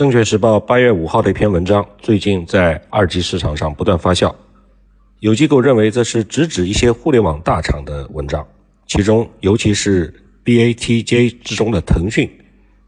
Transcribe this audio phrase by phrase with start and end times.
[0.00, 4.34] 证券时报八月五号的一篇文章，最近在二级市场上不断发酵。
[5.18, 8.42] 有机构认为这是直指一些互联网大厂的文章，
[8.86, 10.10] 其中尤其是
[10.42, 12.30] BATJ 之中的腾讯，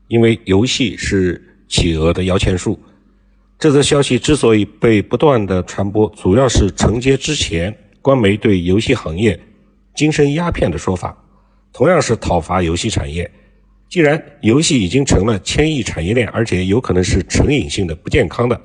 [0.09, 1.39] 因为游戏是
[1.69, 2.81] 企鹅的摇钱树。
[3.59, 9.39] 这则消息之所以被不断的传播，主要是承接之前官媒对游戏行业
[9.95, 11.15] 精神鸦片的说法，
[11.75, 13.31] 同样是讨伐游戏产业。
[13.93, 18.59] 既然游戏已经成了千亿产业链，而且有可能是成瘾性的、不健康的，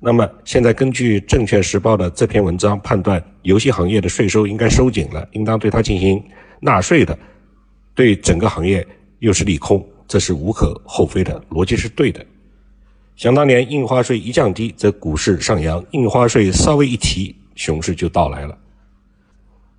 [0.00, 6.24] 那么现在根据《证券时报》的这篇文章判断，游戏行业的税收应该收紧了，应当对它进行
[6.60, 7.18] 纳税的，
[7.94, 8.86] 对整个行业
[9.18, 12.24] 又是利空，这是无可厚非的，逻辑是对的。
[13.16, 18.58] 想当年印花税一降低，则股市上扬；印花税稍微一提，熊市就到来了。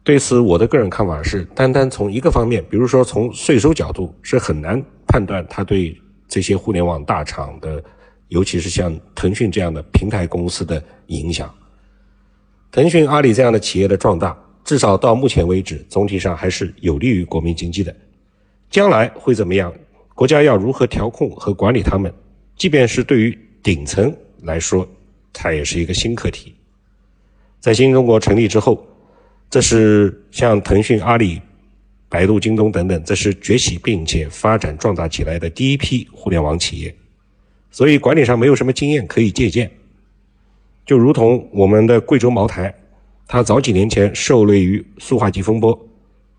[0.05, 7.84] 对此，我的个人看法是，单单从一个方面，比如说从税收角度，是很难判断它对这些互联网大厂的，
[8.28, 11.52] 尤其是像腾讯这样的平台公司的影响。
[12.72, 17.94] 腾讯、阿里这样的企业的壮大，至少到目前为止，总体上还是有利于国民经济的。
[18.70, 19.73] 将来会怎么样？
[20.14, 22.14] 国家要如何调控和管理他们？
[22.56, 24.88] 即便是对于顶层来说，
[25.33, 26.53] 它也是一个新课题。
[27.59, 28.86] 在新中国成立之后。
[29.50, 31.42] 这是像腾讯、阿里、
[32.10, 36.94] 百度、京东等等，这是崛起并且发展壮大起来的第一批互联网企业，
[37.72, 39.70] 所以管理上没有什么经验可以借鉴。
[40.86, 42.73] 就如同我们的贵州茅台，
[43.28, 45.88] 它早几年前受累于塑化剂风波，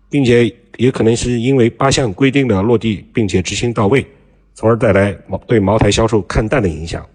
[0.09, 4.05] 并且也可能是因为八项规定的落地并且执行到位，
[4.53, 7.05] 从而带来茅对茅台销售看淡的影响。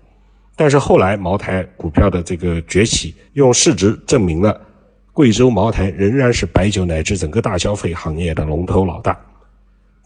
[0.56, 4.60] 但是后来茅台股票的这个崛起，用市值证明了。
[5.12, 9.18] 贵州茅台仍然是白酒乃至整个大消费行业的龙头老大，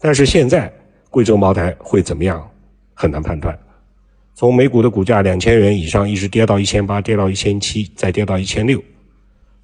[0.01, 0.71] 但是现在
[1.09, 2.45] 贵州茅台会怎么样，
[2.93, 3.57] 很难判断。
[4.35, 8.83] 从每股的股价两千元以上一直跌到一千八，跌到一千七，再跌到一千六，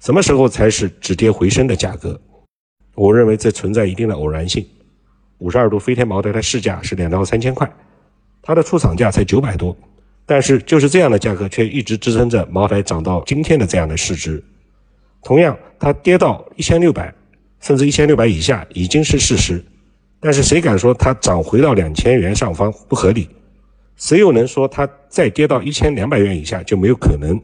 [0.00, 2.18] 什么时候才是止跌回升的价格？
[2.94, 4.66] 我认为这存在一定的偶然性。
[5.38, 7.70] 五十二度飞天茅台的市价是两到三千块，
[8.40, 9.76] 它的出厂价才九百多，
[10.24, 14.42] 但是就是这样的价格却一直支撑着茅台涨到今天的这样的市值。
[15.24, 17.12] 同样，它跌到一千六百，
[17.60, 19.64] 甚至一千六百以下已经是事实。
[20.20, 23.28] 但是谁敢说它涨回到两千元上方不合理？
[23.96, 27.40] 谁又能说它再跌到一千两百元以下就没有可能？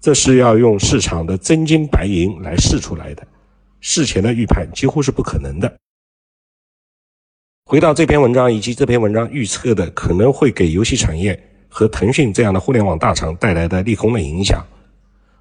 [0.00, 3.26] 这是要用市场的真金白银来试出来的，
[3.80, 5.70] 事前的预判几乎是不可能的。
[7.66, 14.66] 回到这篇文章以及这篇文章预测的可能会给游戏产业和腾讯这样的互联网大厂带来的利空的影响。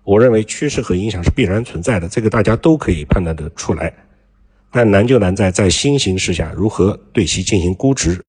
[0.09, 3.93] 我认为趋势和影响是必然存在的，这个大家都可以判断得出来。
[4.71, 8.19] 但难就难在在新形势下如何对其进行估值。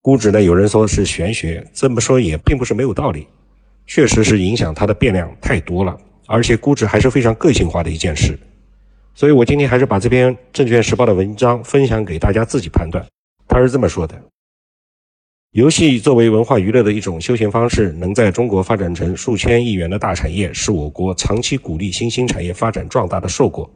[0.00, 3.26] 估值呢，有人说是玄学，这么说也并不是没有道理。
[3.88, 8.38] 确实是影响它的变量太多了，而且估值还是非常个性化的一件事。
[9.16, 13.04] 所以我今天还是把这篇《证券时报》的文章分享给大家自己判断。
[13.48, 14.14] 他是这么说的。
[15.58, 23.68] 游戏作为文化娱乐的一种休闲方式，能在中国发展成数千亿元的大产业，是我国长期鼓励新兴产业发展壮大的硕果。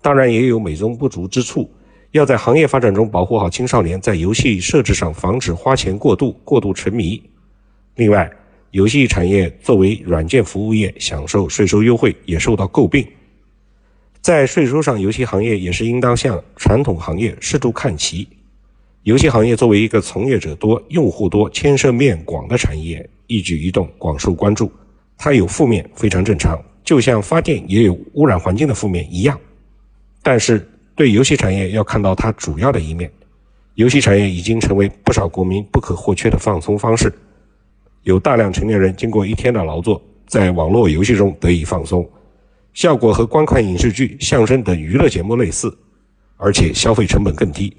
[0.00, 1.70] 当然，也有美中不足之处，
[2.12, 7.22] 要在行业发展中保护好青少年在游戏设置上防止花钱过度、过度沉迷。
[7.96, 8.32] 另外，
[8.70, 13.06] 游戏产业作为软件服务业，享受税收优惠也受到诟病。
[14.22, 18.26] 在税收上，游戏行业也是应当向传统行业适度看齐。
[19.04, 24.70] 游戏行业作为一个从业者多、用户多、牵涉面广的产业，一举一动广受关注。
[25.16, 29.38] 它有负面非常正常，就像发电也有污染环境的负面一样。
[30.22, 33.10] 但是对游戏产业要看到它主要的一面。
[33.74, 37.12] 游戏产业已经成为不少国民不可或缺的放松方式。
[38.02, 42.08] 有大量成年人经过一天的劳作，在网络游戏中得以放松，
[42.74, 45.72] 效果和观看影视剧、相声等娱乐节目类似，
[46.36, 47.72] 而且消费成本更低。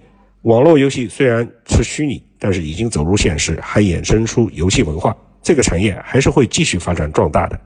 [0.44, 7.59] 网络游戏虽然是虚拟，但是已经走入现实，还衍生出游戏文化，这个产业还是会继续发展壮大的。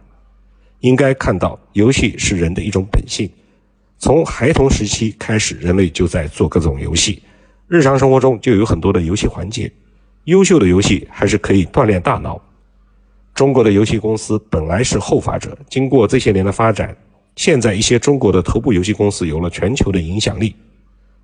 [0.80, 3.30] 应该看到，游戏是人的一种本性，
[4.00, 7.22] 从孩童时期开始，人类就在做各种游戏，
[7.68, 9.72] 日常生活中就有很多的游戏环节。
[10.24, 12.42] 优秀的游戏还是可以锻炼大脑。
[13.36, 16.96] 中国的游戏公司本来是后发者，经过这些年的发展，
[17.36, 20.56] 现在一些中国的头部游戏公司有了全球的影响力。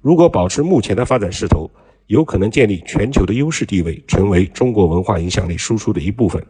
[0.01, 1.69] 如果保持目前的发展势头，
[2.07, 6.43] 有可能建立全球的优势地位，成为中国文化影响力输出的一部分，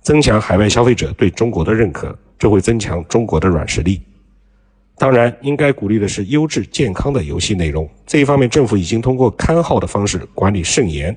[0.00, 4.02] 增强海外消费者对中国的认可，这会增强中国的软实力。
[4.98, 11.16] 当然，应该鼓励的是优质健康的游戏内容，这一方面政府已经通过刊号的方式管理甚严。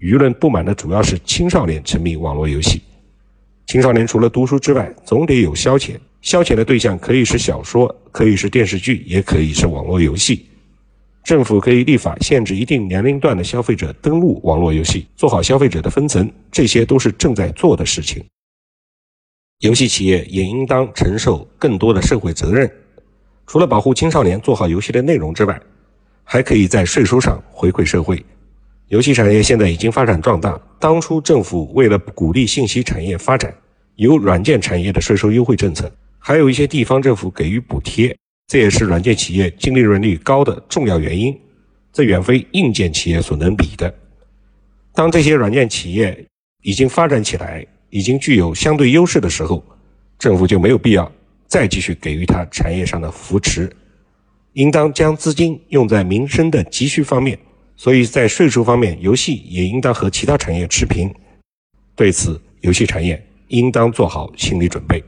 [0.00, 2.82] 舆论不满的主要是青少年沉迷网络游戏。
[3.66, 5.96] 青少年除了读书之外，总得有消遣。
[6.20, 10.46] 消遣的对象可以是小说，可以是电视剧，也可以是网络游戏。
[11.24, 18.22] 政府可以立法限制一定年龄段的消费者登录网络游戏，做好消费者的分层，这些都是正在做的事情。
[19.60, 22.70] 游戏企业也应当承受更多的社会责任。
[23.46, 25.58] 除了保护青少年、做好游戏的内容之外，
[26.24, 28.22] 还可以在税收上回馈社会。
[28.88, 33.54] 游戏产业现在已经发展壮大，当初政府为了鼓励信息产业发展，
[33.96, 35.90] 有软件产业的税收优惠政策。
[36.18, 38.14] 还有一些地方政府给予补贴，
[38.46, 41.36] 这也是软件企业净利润率高的重要原因，
[41.92, 43.92] 这远非硬件企业所能比的。
[44.92, 46.24] 当这些软件企业
[46.62, 49.64] 已经发展起来，已经具有相对优势的时候，
[50.18, 51.10] 政府就没有必要
[51.46, 53.70] 再继续给予它产业上的扶持，
[54.52, 57.38] 应当将资金用在民生的急需方面。
[57.76, 61.12] 所以在税收方面，游戏也应当和其他产业持平。
[61.96, 65.02] 对此，游戏产业应当做好心理准备。